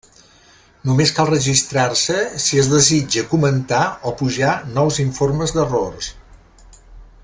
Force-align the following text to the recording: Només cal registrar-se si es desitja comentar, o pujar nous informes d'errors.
Només 0.89 1.11
cal 1.17 1.27
registrar-se 1.29 2.17
si 2.45 2.61
es 2.63 2.71
desitja 2.73 3.25
comentar, 3.35 3.85
o 4.13 4.17
pujar 4.23 4.59
nous 4.79 5.01
informes 5.05 5.59
d'errors. 5.59 6.13